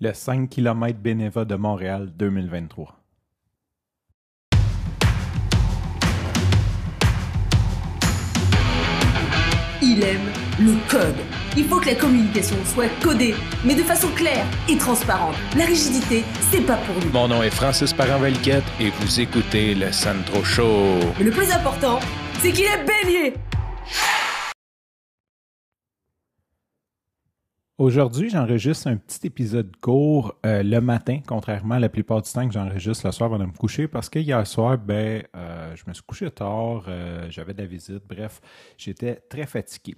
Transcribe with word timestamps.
le 0.00 0.12
5 0.12 0.48
km 0.48 0.98
Beneva 0.98 1.44
de 1.44 1.56
Montréal 1.56 2.12
2023. 2.16 2.94
Il 9.82 10.02
aime 10.04 10.20
le 10.60 10.74
code. 10.88 11.16
Il 11.56 11.64
faut 11.64 11.80
que 11.80 11.86
la 11.86 11.94
communication 11.96 12.56
soit 12.64 12.88
codée, 13.02 13.34
mais 13.64 13.74
de 13.74 13.82
façon 13.82 14.08
claire 14.14 14.46
et 14.68 14.76
transparente. 14.76 15.34
La 15.56 15.64
rigidité, 15.64 16.22
c'est 16.50 16.60
pas 16.60 16.76
pour 16.76 16.94
nous. 16.94 17.10
Mon 17.12 17.26
nom 17.26 17.42
est 17.42 17.50
Francis 17.50 17.92
parent 17.92 18.22
et 18.24 18.90
vous 19.00 19.20
écoutez 19.20 19.74
le 19.74 19.90
Sandro 19.90 20.44
Show. 20.44 21.00
Mais 21.18 21.24
le 21.24 21.32
plus 21.32 21.50
important, 21.50 21.98
c'est 22.40 22.52
qu'il 22.52 22.66
est 22.66 22.84
bélier. 22.84 23.34
Aujourd'hui, 27.78 28.28
j'enregistre 28.28 28.88
un 28.88 28.96
petit 28.96 29.28
épisode 29.28 29.76
court 29.80 30.34
euh, 30.44 30.64
le 30.64 30.80
matin, 30.80 31.20
contrairement 31.24 31.76
à 31.76 31.78
la 31.78 31.88
plupart 31.88 32.20
du 32.20 32.28
temps 32.28 32.44
que 32.44 32.52
j'enregistre 32.52 33.06
le 33.06 33.12
soir 33.12 33.28
avant 33.28 33.38
de 33.38 33.46
me 33.46 33.56
coucher, 33.56 33.86
parce 33.86 34.08
que 34.08 34.18
hier 34.18 34.44
soir, 34.48 34.78
ben, 34.78 35.22
euh, 35.36 35.76
je 35.76 35.84
me 35.86 35.94
suis 35.94 36.02
couché 36.02 36.28
tard, 36.28 36.86
euh, 36.88 37.28
j'avais 37.30 37.54
de 37.54 37.62
la 37.62 37.68
visite, 37.68 38.02
bref, 38.08 38.40
j'étais 38.76 39.22
très 39.30 39.46
fatigué. 39.46 39.94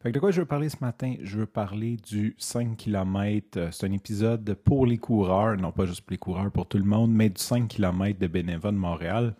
Fait 0.00 0.10
que 0.10 0.14
de 0.14 0.20
quoi 0.20 0.30
je 0.30 0.42
veux 0.42 0.46
parler 0.46 0.68
ce 0.68 0.76
matin? 0.80 1.16
Je 1.22 1.38
veux 1.38 1.46
parler 1.46 1.96
du 1.96 2.36
5 2.38 2.76
km. 2.76 3.68
C'est 3.72 3.86
un 3.88 3.92
épisode 3.92 4.54
pour 4.64 4.86
les 4.86 4.98
coureurs, 4.98 5.56
non 5.56 5.72
pas 5.72 5.86
juste 5.86 6.02
pour 6.02 6.12
les 6.12 6.18
coureurs, 6.18 6.52
pour 6.52 6.68
tout 6.68 6.78
le 6.78 6.84
monde, 6.84 7.10
mais 7.10 7.30
du 7.30 7.42
5 7.42 7.66
km 7.66 8.16
de 8.16 8.28
Bénéva 8.28 8.70
de 8.70 8.76
Montréal. 8.76 9.34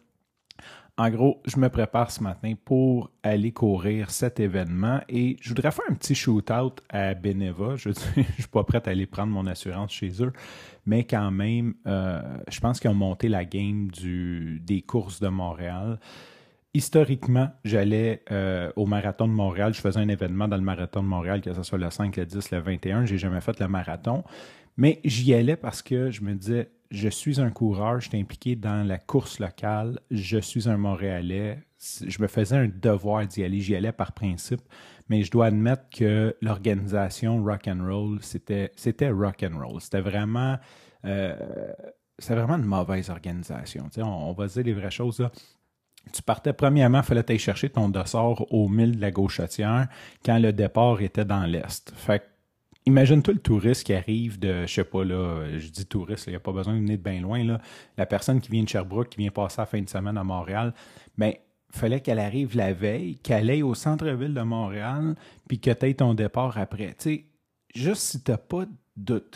En 0.96 1.10
gros, 1.10 1.42
je 1.44 1.58
me 1.58 1.68
prépare 1.68 2.12
ce 2.12 2.22
matin 2.22 2.54
pour 2.64 3.10
aller 3.24 3.50
courir 3.50 4.10
cet 4.10 4.38
événement 4.38 5.00
et 5.08 5.36
je 5.40 5.48
voudrais 5.48 5.72
faire 5.72 5.84
un 5.90 5.94
petit 5.94 6.14
shootout 6.14 6.76
à 6.88 7.14
Beneva. 7.14 7.74
Je 7.74 7.88
ne 7.88 7.94
suis 8.38 8.46
pas 8.48 8.62
prêt 8.62 8.80
à 8.86 8.90
aller 8.90 9.06
prendre 9.06 9.32
mon 9.32 9.44
assurance 9.46 9.90
chez 9.90 10.22
eux, 10.22 10.32
mais 10.86 11.02
quand 11.02 11.32
même, 11.32 11.74
euh, 11.88 12.22
je 12.48 12.60
pense 12.60 12.78
qu'ils 12.78 12.90
ont 12.90 12.94
monté 12.94 13.28
la 13.28 13.44
game 13.44 13.88
des 13.90 14.82
courses 14.82 15.18
de 15.18 15.26
Montréal. 15.26 15.98
Historiquement, 16.74 17.50
j'allais 17.64 18.22
euh, 18.30 18.70
au 18.76 18.86
marathon 18.86 19.26
de 19.26 19.32
Montréal. 19.32 19.74
Je 19.74 19.80
faisais 19.80 19.98
un 19.98 20.08
événement 20.08 20.46
dans 20.46 20.56
le 20.56 20.62
marathon 20.62 21.02
de 21.02 21.08
Montréal, 21.08 21.40
que 21.40 21.52
ce 21.52 21.64
soit 21.64 21.78
le 21.78 21.90
5, 21.90 22.16
le 22.16 22.24
10, 22.24 22.52
le 22.52 22.58
21. 22.60 23.04
J'ai 23.04 23.18
jamais 23.18 23.40
fait 23.40 23.58
le 23.58 23.66
marathon. 23.66 24.22
Mais 24.76 25.00
j'y 25.04 25.34
allais 25.34 25.56
parce 25.56 25.82
que 25.82 26.12
je 26.12 26.22
me 26.22 26.34
disais, 26.34 26.68
je 26.90 27.08
suis 27.08 27.40
un 27.40 27.50
coureur, 27.50 28.00
je 28.00 28.08
suis 28.08 28.20
impliqué 28.20 28.56
dans 28.56 28.86
la 28.86 28.98
course 28.98 29.38
locale, 29.38 29.98
je 30.10 30.38
suis 30.38 30.68
un 30.68 30.76
Montréalais, 30.76 31.58
je 32.06 32.22
me 32.22 32.26
faisais 32.26 32.56
un 32.56 32.68
devoir 32.68 33.26
d'y 33.26 33.44
aller, 33.44 33.60
j'y 33.60 33.74
allais 33.74 33.92
par 33.92 34.12
principe, 34.12 34.62
mais 35.08 35.22
je 35.22 35.30
dois 35.30 35.46
admettre 35.46 35.84
que 35.90 36.36
l'organisation 36.40 37.42
rock 37.42 37.68
and 37.68 37.84
roll, 37.84 38.18
c'était 38.22 38.72
c'était 38.76 39.10
rock 39.10 39.44
and 39.44 39.58
roll, 39.58 39.80
c'était 39.80 40.00
vraiment 40.00 40.56
euh, 41.04 41.34
une 42.30 42.64
mauvaise 42.64 43.10
organisation. 43.10 43.88
on, 43.98 44.02
on, 44.02 44.32
va 44.32 44.46
dire 44.46 44.62
les 44.62 44.72
vraies 44.72 44.90
choses. 44.90 45.28
Tu 46.12 46.22
partais 46.22 46.52
premièrement, 46.52 46.98
il 46.98 47.04
fallait 47.04 47.28
aller 47.28 47.38
chercher 47.38 47.70
ton 47.70 47.88
dossard 47.88 48.52
au 48.52 48.68
mille 48.68 48.96
de 48.96 49.00
la 49.00 49.10
gauchetière 49.10 49.88
quand 50.24 50.38
le 50.38 50.52
départ 50.52 51.00
était 51.00 51.24
dans 51.24 51.44
l'est. 51.44 51.92
Fait 51.96 52.22
Imagine-toi 52.86 53.34
le 53.34 53.40
touriste 53.40 53.84
qui 53.84 53.94
arrive 53.94 54.38
de, 54.38 54.66
je 54.66 54.72
sais 54.72 54.84
pas, 54.84 55.04
là, 55.04 55.58
je 55.58 55.68
dis 55.68 55.86
touriste, 55.86 56.26
il 56.26 56.30
n'y 56.30 56.36
a 56.36 56.40
pas 56.40 56.52
besoin 56.52 56.74
de 56.74 56.80
venir 56.80 56.98
de 56.98 57.02
bien 57.02 57.20
loin, 57.20 57.42
là. 57.42 57.58
La 57.96 58.04
personne 58.04 58.40
qui 58.42 58.50
vient 58.50 58.62
de 58.62 58.68
Sherbrooke, 58.68 59.08
qui 59.08 59.18
vient 59.18 59.30
passer 59.30 59.56
la 59.58 59.66
fin 59.66 59.80
de 59.80 59.88
semaine 59.88 60.18
à 60.18 60.24
Montréal, 60.24 60.74
ben, 61.16 61.32
fallait 61.70 62.00
qu'elle 62.00 62.18
arrive 62.18 62.56
la 62.56 62.74
veille, 62.74 63.16
qu'elle 63.16 63.48
aille 63.48 63.62
au 63.62 63.74
centre-ville 63.74 64.34
de 64.34 64.42
Montréal, 64.42 65.14
puis 65.48 65.60
que 65.60 65.70
tu 65.70 65.86
aies 65.86 65.94
ton 65.94 66.12
départ 66.12 66.58
après. 66.58 66.88
Tu 66.88 66.94
sais, 66.98 67.24
juste 67.74 68.02
si 68.02 68.22
tu 68.22 68.30
n'as 68.30 68.38
pas 68.38 68.66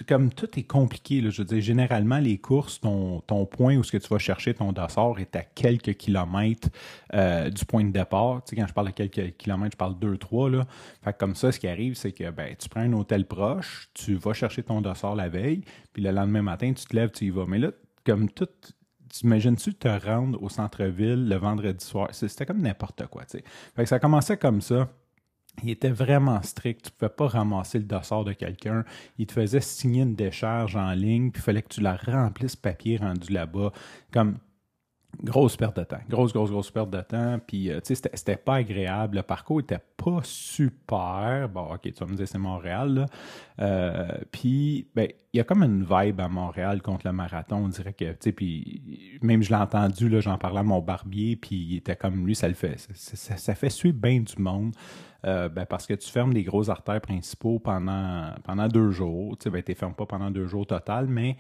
comme 0.07 0.33
tout 0.33 0.59
est 0.59 0.65
compliqué, 0.65 1.21
je 1.31 1.43
veux 1.43 1.45
dire, 1.45 1.61
généralement, 1.61 2.19
les 2.19 2.39
courses, 2.39 2.81
ton, 2.81 3.21
ton 3.23 3.45
point 3.45 3.77
où 3.77 3.83
ce 3.83 3.91
que 3.91 3.97
tu 3.97 4.09
vas 4.09 4.19
chercher 4.19 4.55
ton 4.55 4.71
dossard 4.71 5.19
est 5.19 5.35
à 5.35 5.43
quelques 5.43 5.95
kilomètres 5.95 6.69
euh, 7.15 7.51
du 7.51 7.65
point 7.65 7.85
de 7.85 7.91
départ. 7.91 8.45
Tu 8.45 8.51
sais, 8.51 8.57
quand 8.61 8.69
je 8.69 8.73
parle 8.73 8.89
de 8.89 8.93
quelques 8.93 9.37
kilomètres, 9.37 9.75
je 9.75 9.79
parle 9.79 9.95
2-3. 9.95 10.53
Là. 10.53 10.67
Fait 11.03 11.17
comme 11.17 11.35
ça, 11.35 11.51
ce 11.51 11.59
qui 11.59 11.67
arrive, 11.67 11.95
c'est 11.95 12.13
que 12.13 12.31
ben, 12.31 12.55
tu 12.57 12.69
prends 12.69 12.83
un 12.83 12.93
hôtel 12.93 13.27
proche, 13.27 13.91
tu 13.95 14.15
vas 14.15 14.33
chercher 14.33 14.63
ton 14.63 14.81
dossard 14.81 15.17
la 15.17 15.29
veille, 15.29 15.63
puis 15.93 16.03
le 16.03 16.13
lendemain 16.13 16.43
matin, 16.43 16.73
tu 16.73 16.85
te 16.85 16.95
lèves, 16.95 17.11
tu 17.11 17.27
y 17.27 17.31
vas. 17.31 17.47
Mais 17.47 17.59
là, 17.59 17.73
comme 18.07 18.31
tout, 18.31 18.49
tu 19.11 19.25
imagines-tu 19.25 19.75
te 19.75 19.89
rendre 19.89 20.41
au 20.41 20.49
centre-ville 20.49 21.29
le 21.29 21.37
vendredi 21.37 21.85
soir? 21.85 22.11
C'était 22.13 22.47
comme 22.47 22.63
n'importe 22.63 23.07
quoi. 23.09 23.25
Tu 23.25 23.39
sais. 23.39 23.45
Fait 23.75 23.83
que 23.83 23.89
ça 23.89 23.99
commençait 23.99 24.37
comme 24.37 24.61
ça 24.61 24.89
il 25.63 25.71
était 25.71 25.91
vraiment 25.91 26.43
strict. 26.43 26.83
Tu 26.83 26.91
ne 26.91 26.95
pouvais 26.97 27.17
pas 27.17 27.29
ramasser 27.29 27.79
le 27.79 27.85
dossard 27.85 28.25
de 28.25 28.33
quelqu'un. 28.33 28.85
Il 29.19 29.27
te 29.27 29.33
faisait 29.33 29.61
signer 29.61 30.03
une 30.03 30.15
décharge 30.15 30.77
en 30.77 30.93
ligne, 30.93 31.31
puis 31.31 31.41
il 31.41 31.45
fallait 31.45 31.63
que 31.63 31.69
tu 31.69 31.81
la 31.81 31.97
remplisses 31.97 32.57
papier 32.57 32.97
rendu 32.99 33.33
là-bas. 33.33 33.73
Comme 34.13 34.39
grosse 35.23 35.57
perte 35.57 35.77
de 35.77 35.85
temps. 35.85 36.01
Grosse, 36.09 36.33
grosse, 36.33 36.51
grosse 36.51 36.71
perte 36.71 36.91
de 36.91 37.01
temps. 37.01 37.39
Puis, 37.47 37.71
euh, 37.71 37.81
tu 37.81 37.95
sais, 37.95 38.11
c'était 38.15 38.37
pas 38.37 38.57
agréable. 38.57 39.17
Le 39.17 39.23
parcours 39.23 39.61
était 39.61 39.81
pas 39.97 40.21
super. 40.23 41.49
Bon, 41.49 41.73
OK, 41.73 41.81
tu 41.83 41.93
vas 41.93 42.07
me 42.07 42.15
dire, 42.15 42.29
c'est 42.29 42.39
Montréal, 42.39 42.95
là. 42.95 43.07
Euh, 43.61 44.19
puis, 44.31 44.87
ben, 44.95 45.09
il 45.33 45.39
y 45.39 45.41
a 45.41 45.45
comme 45.45 45.63
une 45.63 45.83
vibe 45.83 46.21
à 46.21 46.29
Montréal 46.29 46.83
contre 46.83 47.07
le 47.07 47.13
marathon. 47.13 47.57
On 47.57 47.69
dirait 47.69 47.93
que, 47.93 48.11
tu 48.13 48.17
sais, 48.21 48.33
puis 48.33 49.19
même 49.23 49.43
je 49.43 49.51
l'ai 49.51 49.57
entendu, 49.57 50.09
là, 50.09 50.21
j'en 50.21 50.39
parlais 50.39 50.61
à 50.61 50.63
mon 50.63 50.81
barbier, 50.81 51.37
puis 51.37 51.57
il 51.57 51.77
était 51.77 51.97
comme 51.97 52.27
lui, 52.27 52.35
ça 52.35 52.49
le 52.49 52.55
fait. 52.55 52.77
Ça, 52.95 53.55
fait 53.55 53.71
suivre 53.71 53.99
bien 53.99 54.21
du 54.21 54.41
monde. 54.41 54.75
Euh, 55.27 55.49
ben 55.49 55.67
parce 55.67 55.85
que 55.85 55.95
tu 55.95 56.09
fermes 56.09 56.33
les 56.33 56.45
gros 56.45 56.71
artères 56.71 57.01
principaux 57.01 57.59
pendant, 57.59 58.35
pendant 58.45 58.69
deux 58.69 58.93
jours. 58.93 59.37
Tu 59.37 59.45
sais, 59.45 59.51
ben, 59.51 59.63
tu 59.63 59.75
fermes 59.75 59.95
pas 59.95 60.07
pendant 60.07 60.31
deux 60.31 60.47
jours 60.47 60.67
total, 60.67 61.09
mais 61.09 61.37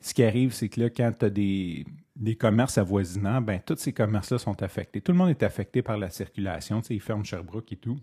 ce 0.00 0.14
qui 0.14 0.22
arrive, 0.22 0.52
c'est 0.52 0.68
que 0.68 0.80
là, 0.80 0.90
quand 0.90 1.12
tu 1.18 1.24
as 1.24 1.30
des, 1.30 1.84
des, 2.16 2.34
commerces 2.34 2.78
avoisinants, 2.78 3.40
ben, 3.42 3.60
tous 3.64 3.76
ces 3.76 3.92
commerces-là 3.92 4.38
sont 4.38 4.62
affectés. 4.62 5.00
Tout 5.00 5.12
le 5.12 5.18
monde 5.18 5.30
est 5.30 5.42
affecté 5.42 5.82
par 5.82 5.98
la 5.98 6.10
circulation. 6.10 6.80
Tu 6.80 6.88
sais, 6.88 6.94
ils 6.94 7.00
ferment 7.00 7.24
Sherbrooke 7.24 7.72
et 7.72 7.76
tout. 7.76 7.98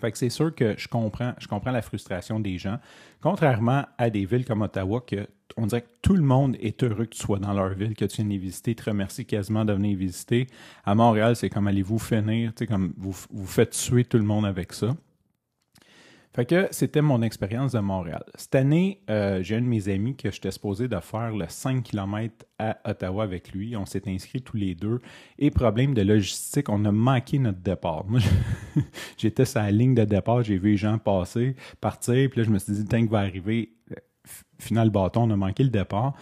Fait 0.00 0.10
que 0.10 0.18
c'est 0.18 0.30
sûr 0.30 0.54
que 0.54 0.74
je 0.76 0.88
comprends, 0.88 1.34
je 1.38 1.46
comprends 1.46 1.70
la 1.70 1.82
frustration 1.82 2.40
des 2.40 2.58
gens. 2.58 2.78
Contrairement 3.20 3.84
à 3.96 4.10
des 4.10 4.26
villes 4.26 4.44
comme 4.44 4.62
Ottawa, 4.62 5.00
que 5.00 5.26
on 5.56 5.66
dirait 5.66 5.82
que 5.82 5.88
tout 6.02 6.14
le 6.14 6.22
monde 6.22 6.56
est 6.60 6.82
heureux 6.82 7.04
que 7.04 7.14
tu 7.14 7.22
sois 7.22 7.38
dans 7.38 7.52
leur 7.52 7.74
ville, 7.74 7.94
que 7.94 8.04
tu 8.04 8.16
viennes 8.16 8.30
les 8.30 8.38
visiter, 8.38 8.74
te 8.74 8.84
remercie 8.84 9.24
quasiment 9.24 9.64
de 9.64 9.72
venir 9.72 9.96
visiter. 9.96 10.48
À 10.84 10.94
Montréal, 10.94 11.36
c'est 11.36 11.48
comme 11.48 11.68
allez-vous 11.68 11.98
finir, 11.98 12.52
tu 12.54 12.60
sais, 12.60 12.66
comme 12.66 12.92
vous, 12.96 13.14
vous 13.30 13.46
faites 13.46 13.70
tuer 13.70 14.04
tout 14.04 14.18
le 14.18 14.24
monde 14.24 14.46
avec 14.46 14.72
ça. 14.72 14.96
Fait 16.34 16.46
que 16.46 16.66
c'était 16.72 17.00
mon 17.00 17.22
expérience 17.22 17.72
de 17.72 17.78
Montréal. 17.78 18.24
Cette 18.34 18.56
année, 18.56 19.00
euh, 19.08 19.40
j'ai 19.44 19.54
un 19.54 19.60
de 19.60 19.66
mes 19.66 19.88
amis 19.88 20.16
que 20.16 20.32
j'étais 20.32 20.50
supposé 20.50 20.88
de 20.88 20.98
faire 20.98 21.30
le 21.30 21.44
5 21.48 21.84
km 21.84 22.44
à 22.58 22.76
Ottawa 22.84 23.22
avec 23.22 23.52
lui. 23.52 23.76
On 23.76 23.86
s'est 23.86 24.02
inscrits 24.08 24.42
tous 24.42 24.56
les 24.56 24.74
deux. 24.74 25.00
Et 25.38 25.52
problème 25.52 25.94
de 25.94 26.02
logistique, 26.02 26.68
on 26.70 26.84
a 26.86 26.90
manqué 26.90 27.38
notre 27.38 27.60
départ. 27.60 28.04
Moi, 28.08 28.18
j'étais 29.16 29.44
sur 29.44 29.60
la 29.60 29.70
ligne 29.70 29.94
de 29.94 30.04
départ, 30.04 30.42
j'ai 30.42 30.58
vu 30.58 30.72
les 30.72 30.76
gens 30.76 30.98
passer, 30.98 31.54
partir, 31.80 32.28
puis 32.28 32.40
là, 32.40 32.44
je 32.44 32.50
me 32.50 32.58
suis 32.58 32.72
dit, 32.72 32.84
tant 32.84 33.06
que 33.06 33.10
va 33.12 33.20
arriver, 33.20 33.70
euh, 33.92 33.94
final 34.58 34.90
bâton, 34.90 35.22
on 35.22 35.30
a 35.30 35.36
manqué 35.36 35.62
le 35.62 35.70
départ. 35.70 36.14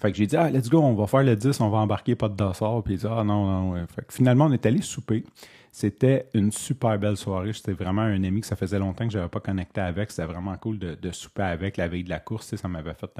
Fait 0.00 0.10
que 0.10 0.18
j'ai 0.18 0.26
dit, 0.26 0.36
ah, 0.36 0.50
let's 0.50 0.68
go, 0.68 0.80
on 0.80 0.94
va 0.94 1.06
faire 1.06 1.22
le 1.22 1.36
10, 1.36 1.60
on 1.60 1.68
va 1.70 1.78
embarquer 1.78 2.16
pas 2.16 2.28
de 2.28 2.34
dossard. 2.34 2.82
Puis 2.82 2.94
il 2.94 2.98
dit, 2.98 3.06
ah 3.08 3.22
non, 3.22 3.46
non. 3.46 3.86
Fait 3.86 4.04
que 4.04 4.12
finalement, 4.12 4.46
on 4.46 4.52
est 4.52 4.66
allé 4.66 4.82
souper. 4.82 5.24
C'était 5.74 6.28
une 6.34 6.52
super 6.52 7.00
belle 7.00 7.16
soirée. 7.16 7.52
C'était 7.52 7.72
vraiment 7.72 8.02
un 8.02 8.22
ami 8.22 8.42
que 8.42 8.46
ça 8.46 8.54
faisait 8.54 8.78
longtemps 8.78 9.08
que 9.08 9.12
je 9.12 9.18
n'avais 9.18 9.28
pas 9.28 9.40
connecté 9.40 9.80
avec. 9.80 10.12
C'était 10.12 10.28
vraiment 10.28 10.56
cool 10.56 10.78
de, 10.78 11.10
souper 11.10 11.42
avec 11.42 11.78
la 11.78 11.88
veille 11.88 12.04
de 12.04 12.10
la 12.10 12.20
course. 12.20 12.54
Ça 12.54 12.68
m'avait 12.68 12.94
fait. 12.94 13.10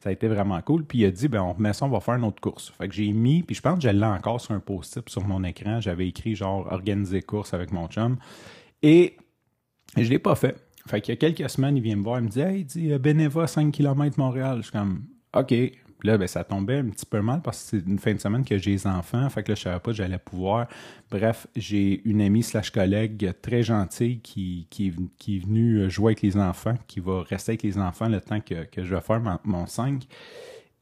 ça 0.00 0.08
a 0.08 0.10
été 0.10 0.26
vraiment 0.26 0.60
cool. 0.60 0.84
Puis 0.84 0.98
il 0.98 1.04
a 1.04 1.12
dit 1.12 1.28
ben, 1.28 1.40
on 1.40 1.52
remet 1.52 1.72
ça, 1.72 1.86
on 1.86 1.88
va 1.88 2.00
faire 2.00 2.16
une 2.16 2.24
autre 2.24 2.40
course. 2.40 2.72
Fait 2.76 2.88
que 2.88 2.94
j'ai 2.96 3.12
mis, 3.12 3.44
puis 3.44 3.54
je 3.54 3.60
pense 3.60 3.76
que 3.76 3.82
je 3.82 3.90
l'ai 3.90 4.04
encore 4.04 4.40
sur 4.40 4.54
un 4.54 4.58
post-it 4.58 5.08
sur 5.08 5.24
mon 5.24 5.44
écran. 5.44 5.80
J'avais 5.80 6.08
écrit 6.08 6.34
genre 6.34 6.66
organiser 6.72 7.22
course 7.22 7.54
avec 7.54 7.70
mon 7.70 7.86
chum. 7.86 8.16
Et 8.82 9.16
je 9.96 10.02
ne 10.02 10.08
l'ai 10.08 10.18
pas 10.18 10.34
fait. 10.34 10.56
Fait 10.88 11.00
qu'il 11.00 11.14
y 11.14 11.16
a 11.16 11.16
quelques 11.16 11.48
semaines, 11.48 11.76
il 11.76 11.82
vient 11.84 11.94
me 11.94 12.02
voir, 12.02 12.18
il 12.18 12.24
me 12.24 12.28
dit 12.28 12.40
Hey, 12.40 12.60
il 12.62 12.66
dit 12.66 12.98
Beneva, 12.98 13.46
5 13.46 13.70
km 13.70 14.18
Montréal. 14.18 14.56
Je 14.56 14.62
suis 14.62 14.72
comme 14.72 15.04
OK. 15.32 15.54
Là, 16.04 16.18
ben, 16.18 16.26
ça 16.26 16.44
tombait 16.44 16.78
un 16.78 16.88
petit 16.88 17.06
peu 17.06 17.20
mal 17.20 17.40
parce 17.42 17.62
que 17.62 17.78
c'est 17.78 17.86
une 17.86 17.98
fin 17.98 18.14
de 18.14 18.20
semaine 18.20 18.44
que 18.44 18.58
j'ai 18.58 18.72
les 18.72 18.86
enfants. 18.86 19.28
Fait 19.30 19.42
que 19.42 19.52
là, 19.52 19.54
je 19.54 19.62
savais 19.62 19.78
pas 19.78 19.90
que 19.90 19.96
j'allais 19.96 20.18
pouvoir. 20.18 20.66
Bref, 21.10 21.46
j'ai 21.56 22.02
une 22.04 22.20
amie 22.20 22.42
slash 22.42 22.70
collègue 22.70 23.32
très 23.42 23.62
gentille 23.62 24.20
qui, 24.20 24.66
qui, 24.70 24.88
est 24.88 25.38
venue 25.38 25.90
jouer 25.90 26.12
avec 26.12 26.22
les 26.22 26.36
enfants, 26.36 26.74
qui 26.86 27.00
va 27.00 27.22
rester 27.22 27.52
avec 27.52 27.62
les 27.62 27.78
enfants 27.78 28.08
le 28.08 28.20
temps 28.20 28.40
que, 28.40 28.66
je 28.76 28.94
vais 28.94 29.00
faire 29.00 29.20
mon, 29.44 29.66
5. 29.66 30.06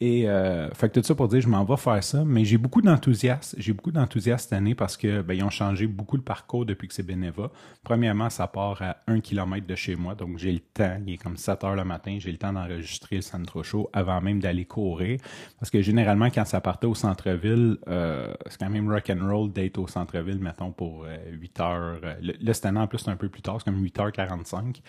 Et 0.00 0.28
euh, 0.28 0.70
fait 0.74 0.88
que 0.88 1.00
tout 1.00 1.04
ça 1.04 1.16
pour 1.16 1.26
dire, 1.26 1.40
je 1.40 1.48
m'en 1.48 1.64
vais 1.64 1.76
faire 1.76 2.02
ça, 2.04 2.24
mais 2.24 2.44
j'ai 2.44 2.56
beaucoup 2.56 2.80
d'enthousiasme. 2.80 3.56
J'ai 3.58 3.72
beaucoup 3.72 3.90
d'enthousiasme 3.90 4.44
cette 4.44 4.52
année 4.52 4.76
parce 4.76 4.96
que 4.96 5.22
ben, 5.22 5.34
ils 5.34 5.42
ont 5.42 5.50
changé 5.50 5.88
beaucoup 5.88 6.16
le 6.16 6.22
parcours 6.22 6.64
depuis 6.64 6.86
que 6.86 6.94
c'est 6.94 7.02
Beneva. 7.02 7.50
Premièrement, 7.82 8.30
ça 8.30 8.46
part 8.46 8.80
à 8.80 8.98
un 9.08 9.18
kilomètre 9.18 9.66
de 9.66 9.74
chez 9.74 9.96
moi, 9.96 10.14
donc 10.14 10.38
j'ai 10.38 10.52
le 10.52 10.60
temps. 10.60 10.98
Il 11.04 11.14
est 11.14 11.16
comme 11.16 11.36
7 11.36 11.64
heures 11.64 11.74
le 11.74 11.84
matin, 11.84 12.16
j'ai 12.20 12.30
le 12.30 12.38
temps 12.38 12.52
d'enregistrer 12.52 13.16
le 13.16 13.22
Centro 13.22 13.64
Show 13.64 13.90
avant 13.92 14.20
même 14.20 14.38
d'aller 14.38 14.66
courir. 14.66 15.18
Parce 15.58 15.70
que 15.70 15.82
généralement, 15.82 16.26
quand 16.26 16.44
ça 16.44 16.60
partait 16.60 16.86
au 16.86 16.94
centre-ville, 16.94 17.78
euh, 17.88 18.32
c'est 18.46 18.60
quand 18.60 18.70
même 18.70 18.88
rock 18.88 19.10
and 19.10 19.28
roll 19.28 19.52
d'être 19.52 19.78
au 19.78 19.88
centre-ville, 19.88 20.38
mettons, 20.38 20.70
pour 20.70 21.06
8 21.32 21.60
euh, 21.60 21.64
heures. 21.64 22.00
Là, 22.22 22.54
cette 22.54 22.66
année, 22.66 22.78
en 22.78 22.86
plus, 22.86 22.98
c'est 22.98 23.10
un 23.10 23.16
peu 23.16 23.28
plus 23.28 23.42
tard, 23.42 23.56
c'est 23.58 23.64
comme 23.64 23.84
8h45. 23.84 24.80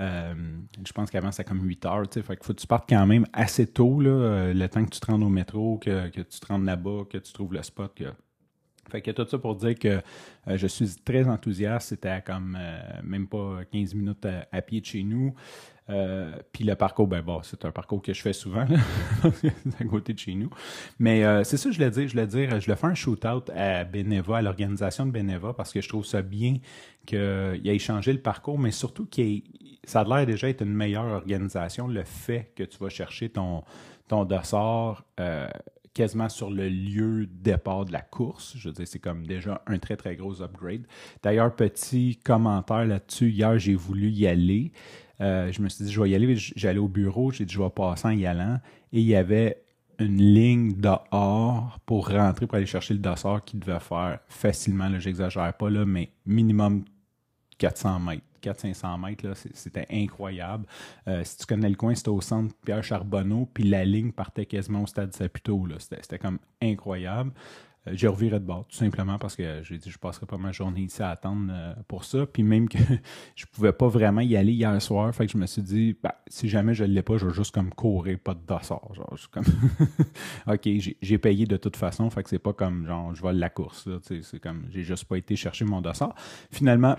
Euh, 0.00 0.34
je 0.84 0.92
pense 0.92 1.10
qu'avant, 1.10 1.30
c'était 1.30 1.48
comme 1.48 1.62
8 1.62 1.84
heures. 1.86 2.02
Fait 2.10 2.36
que 2.36 2.44
faut 2.44 2.54
que 2.54 2.60
tu 2.60 2.66
partes 2.66 2.88
quand 2.88 3.06
même 3.06 3.26
assez 3.32 3.66
tôt, 3.66 4.00
là, 4.00 4.10
euh, 4.10 4.51
le 4.52 4.68
temps 4.68 4.84
que 4.84 4.90
tu 4.90 5.00
te 5.00 5.06
rendes 5.06 5.22
au 5.22 5.28
métro, 5.28 5.78
que, 5.78 6.08
tu 6.08 6.24
te 6.24 6.46
rendes 6.46 6.64
là-bas, 6.64 7.04
que 7.10 7.18
tu 7.18 7.32
trouves 7.32 7.52
le 7.52 7.62
spot. 7.62 7.94
Que... 7.94 8.04
Fait 8.90 9.00
que 9.00 9.10
tout 9.10 9.26
ça 9.26 9.38
pour 9.38 9.56
dire 9.56 9.78
que 9.78 9.88
euh, 10.48 10.56
je 10.56 10.66
suis 10.66 10.96
très 11.04 11.26
enthousiaste. 11.28 11.90
C'était 11.90 12.20
comme 12.22 12.58
même 13.02 13.26
pas 13.26 13.60
15 13.70 13.94
minutes 13.94 14.26
à, 14.50 14.62
pied 14.62 14.80
de 14.80 14.86
chez 14.86 15.02
nous. 15.02 15.34
Euh, 15.90 16.32
puis 16.52 16.64
le 16.64 16.74
parcours, 16.74 17.08
ben 17.08 17.22
bon, 17.22 17.40
c'est 17.42 17.64
un 17.64 17.72
parcours 17.72 18.00
que 18.00 18.12
je 18.12 18.22
fais 18.22 18.32
souvent, 18.32 18.66
à 19.80 19.84
côté 19.84 20.12
de 20.12 20.18
chez 20.18 20.34
nous. 20.34 20.50
Mais 20.98 21.24
euh, 21.24 21.42
c'est 21.44 21.56
ça 21.56 21.70
je 21.70 21.76
voulais 21.76 21.90
dire. 21.90 22.06
Je 22.06 22.12
voulais 22.12 22.26
dire, 22.26 22.60
je 22.60 22.66
voulais 22.66 22.76
faire 22.76 22.90
un 22.90 22.94
shoot-out 22.94 23.50
à 23.50 23.84
Beneva, 23.84 24.38
à 24.38 24.42
l'organisation 24.42 25.06
de 25.06 25.10
Beneva, 25.10 25.52
parce 25.52 25.72
que 25.72 25.80
je 25.80 25.88
trouve 25.88 26.06
ça 26.06 26.22
bien 26.22 26.58
qu'il 27.04 27.62
ait 27.64 27.78
changé 27.78 28.12
le 28.12 28.20
parcours, 28.20 28.58
mais 28.58 28.70
surtout 28.70 29.06
qu'il 29.06 29.42
ça 29.84 30.02
a 30.02 30.04
l'air 30.04 30.26
déjà 30.26 30.48
être 30.48 30.62
une 30.62 30.72
meilleure 30.72 31.06
organisation. 31.06 31.88
Le 31.88 32.04
fait 32.04 32.52
que 32.54 32.62
tu 32.62 32.78
vas 32.78 32.88
chercher 32.88 33.28
ton, 33.30 33.64
ton 34.06 34.24
dossard 34.24 35.04
euh, 35.18 35.48
quasiment 35.94 36.28
sur 36.28 36.50
le 36.50 36.68
lieu 36.68 37.26
de 37.26 37.32
départ 37.32 37.84
de 37.84 37.92
la 37.92 38.00
course. 38.00 38.54
Je 38.56 38.68
veux 38.68 38.74
dire, 38.74 38.88
c'est 38.88 38.98
comme 38.98 39.26
déjà 39.26 39.62
un 39.66 39.78
très, 39.78 39.96
très 39.96 40.16
gros 40.16 40.40
upgrade. 40.42 40.86
D'ailleurs, 41.22 41.54
petit 41.54 42.16
commentaire 42.16 42.86
là-dessus. 42.86 43.30
Hier, 43.30 43.58
j'ai 43.58 43.74
voulu 43.74 44.10
y 44.10 44.26
aller. 44.26 44.72
Euh, 45.20 45.52
je 45.52 45.60
me 45.62 45.68
suis 45.68 45.84
dit, 45.84 45.92
je 45.92 46.00
vais 46.00 46.10
y 46.10 46.14
aller. 46.14 46.34
J'allais 46.36 46.78
au 46.78 46.88
bureau, 46.88 47.30
j'ai 47.30 47.44
dit, 47.44 47.52
je 47.52 47.62
vais 47.62 47.70
passer 47.70 48.08
en 48.08 48.12
y 48.12 48.26
allant. 48.26 48.58
Et 48.92 49.00
il 49.00 49.06
y 49.06 49.14
avait 49.14 49.62
une 49.98 50.18
ligne 50.18 50.74
dehors 50.74 51.78
pour 51.86 52.08
rentrer, 52.08 52.46
pour 52.46 52.56
aller 52.56 52.66
chercher 52.66 52.94
le 52.94 53.00
dossard 53.00 53.44
qui 53.44 53.56
devait 53.56 53.80
faire 53.80 54.18
facilement, 54.28 54.88
là, 54.88 54.98
j'exagère 54.98 55.52
pas, 55.54 55.70
là, 55.70 55.84
mais 55.84 56.10
minimum 56.26 56.84
400 57.58 58.00
mètres. 58.00 58.22
400-500 58.42 59.00
mètres, 59.00 59.32
c'était 59.54 59.86
incroyable. 59.90 60.66
Euh, 61.08 61.22
si 61.24 61.38
tu 61.38 61.46
connais 61.46 61.68
le 61.68 61.76
coin, 61.76 61.94
c'était 61.94 62.08
au 62.08 62.20
centre 62.20 62.54
Pierre 62.64 62.84
Charbonneau, 62.84 63.48
puis 63.52 63.64
la 63.64 63.84
ligne 63.84 64.12
partait 64.12 64.46
quasiment 64.46 64.82
au 64.82 64.86
stade 64.86 65.14
Saputo. 65.14 65.66
C'était 65.78 66.18
comme 66.18 66.38
incroyable. 66.60 67.32
Euh, 67.88 67.92
j'ai 67.94 68.06
reviré 68.06 68.38
de 68.38 68.44
bord, 68.44 68.66
tout 68.68 68.76
simplement 68.76 69.18
parce 69.18 69.34
que 69.34 69.62
j'ai 69.62 69.78
dit 69.78 69.90
je 69.90 69.98
passerai 69.98 70.26
pas 70.26 70.36
ma 70.36 70.52
journée 70.52 70.82
ici 70.82 71.02
à 71.02 71.10
attendre 71.10 71.52
euh, 71.52 71.74
pour 71.88 72.04
ça. 72.04 72.26
Puis 72.26 72.42
même 72.42 72.68
que 72.68 72.78
je 73.34 73.46
pouvais 73.46 73.72
pas 73.72 73.88
vraiment 73.88 74.20
y 74.20 74.36
aller 74.36 74.52
hier 74.52 74.80
soir, 74.80 75.14
fait 75.14 75.26
que 75.26 75.32
je 75.32 75.38
me 75.38 75.46
suis 75.46 75.62
dit 75.62 75.96
bah, 76.02 76.16
si 76.28 76.48
jamais 76.48 76.74
je 76.74 76.84
ne 76.84 76.90
l'ai 76.90 77.02
pas, 77.02 77.16
je 77.16 77.26
vais 77.26 77.34
juste 77.34 77.52
comme 77.52 77.70
courir, 77.70 78.18
pas 78.18 78.34
de 78.34 78.44
dossard. 78.46 78.94
Genre, 78.94 79.16
comme 79.30 79.44
OK, 80.46 80.68
j'ai 81.00 81.18
payé 81.18 81.46
de 81.46 81.56
toute 81.56 81.76
façon, 81.76 82.08
fait 82.10 82.22
que 82.22 82.30
c'est 82.30 82.38
pas 82.38 82.52
comme 82.52 82.86
genre 82.86 83.14
je 83.14 83.22
vole 83.22 83.36
la 83.36 83.50
course. 83.50 83.88
C'est 84.02 84.40
comme 84.40 84.66
j'ai 84.70 84.82
juste 84.82 85.04
pas 85.04 85.18
été 85.18 85.34
chercher 85.36 85.64
mon 85.64 85.80
dossard. 85.80 86.14
Finalement, 86.50 86.96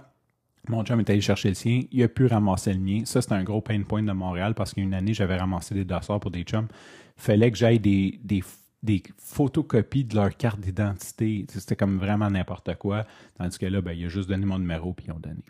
mon 0.69 0.83
chum 0.83 0.99
est 0.99 1.09
allé 1.09 1.21
chercher 1.21 1.49
le 1.49 1.55
sien, 1.55 1.81
il 1.91 2.03
a 2.03 2.07
pu 2.07 2.25
ramasser 2.25 2.73
le 2.73 2.79
mien. 2.79 3.01
Ça, 3.05 3.21
c'est 3.21 3.33
un 3.33 3.43
gros 3.43 3.61
pain 3.61 3.81
point 3.83 4.03
de 4.03 4.11
Montréal 4.11 4.53
parce 4.55 4.73
qu'une 4.73 4.93
année, 4.93 5.13
j'avais 5.13 5.37
ramassé 5.37 5.75
des 5.75 5.83
dossards 5.85 6.19
pour 6.19 6.31
des 6.31 6.43
chums. 6.43 6.67
Fallait 7.17 7.51
que 7.51 7.57
j'aille 7.57 7.79
des, 7.79 8.19
des 8.83 9.03
photocopies 9.17 10.05
de 10.05 10.15
leur 10.15 10.35
carte 10.35 10.59
d'identité. 10.59 11.45
C'était 11.49 11.75
comme 11.75 11.97
vraiment 11.97 12.29
n'importe 12.29 12.75
quoi. 12.75 13.05
Tandis 13.37 13.57
que 13.57 13.65
là, 13.65 13.81
ben, 13.81 13.91
il 13.91 14.05
a 14.05 14.09
juste 14.09 14.29
donné 14.29 14.45
mon 14.45 14.59
numéro 14.59 14.93
puis 14.93 15.07
ils 15.07 15.11
ont 15.11 15.19
donné. 15.19 15.43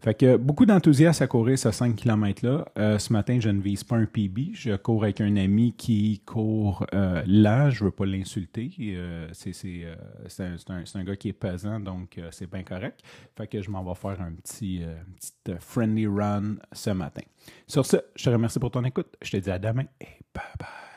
Fait 0.00 0.14
que 0.14 0.36
beaucoup 0.36 0.64
d'enthousiasme 0.64 1.22
à 1.22 1.26
courir 1.26 1.58
ce 1.58 1.70
5 1.70 1.94
km-là. 1.94 2.64
Euh, 2.78 2.98
ce 2.98 3.12
matin, 3.12 3.38
je 3.38 3.50
ne 3.50 3.60
vise 3.60 3.84
pas 3.84 3.96
un 3.96 4.06
PB. 4.06 4.54
Je 4.54 4.74
cours 4.76 5.02
avec 5.04 5.20
un 5.20 5.36
ami 5.36 5.74
qui 5.74 6.22
court 6.24 6.86
euh, 6.94 7.22
là. 7.26 7.68
Je 7.68 7.84
ne 7.84 7.90
veux 7.90 7.94
pas 7.94 8.06
l'insulter. 8.06 8.70
Euh, 8.80 9.28
c'est 9.32 9.54
un, 10.94 11.04
gars 11.04 11.16
qui 11.16 11.28
est 11.28 11.34
pesant, 11.34 11.80
donc 11.80 12.18
c'est 12.30 12.50
bien 12.50 12.62
correct. 12.62 13.00
Fait 13.36 13.46
que 13.46 13.60
je 13.60 13.70
m'en 13.70 13.84
vais 13.84 13.94
faire 13.94 14.20
un 14.22 14.32
petit, 14.32 14.82
friendly 15.58 16.06
run 16.06 16.56
ce 16.72 16.90
matin. 16.90 17.22
Sur 17.66 17.84
ce, 17.84 17.98
je 18.16 18.24
te 18.24 18.30
remercie 18.30 18.58
pour 18.58 18.70
ton 18.70 18.84
écoute. 18.84 19.16
Je 19.20 19.32
te 19.32 19.36
dis 19.36 19.50
à 19.50 19.58
demain 19.58 19.84
et 20.00 20.06
bye. 20.34 20.89